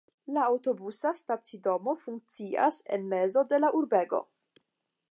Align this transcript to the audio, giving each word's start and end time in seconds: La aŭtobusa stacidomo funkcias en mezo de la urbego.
La 0.35 0.43
aŭtobusa 0.51 1.11
stacidomo 1.19 1.95
funkcias 2.07 2.81
en 2.99 3.07
mezo 3.13 3.47
de 3.53 3.63
la 3.65 3.73
urbego. 3.83 4.27